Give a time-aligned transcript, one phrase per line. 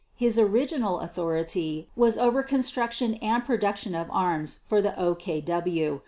[0.15, 5.99] His original authority was over construction and production of arms for the OKW.